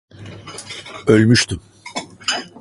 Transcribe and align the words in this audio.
Ölmüştüm. 1.07 1.61